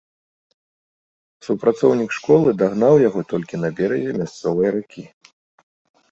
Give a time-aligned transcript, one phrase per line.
[1.47, 5.03] Супрацоўнік школы дагнаў яго толькі на беразе мясцовай ракі.